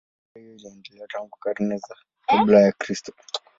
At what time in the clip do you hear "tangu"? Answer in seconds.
1.07-1.29